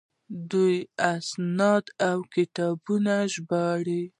[0.51, 0.75] دوی
[1.13, 4.03] اسناد او کتابونه ژباړي.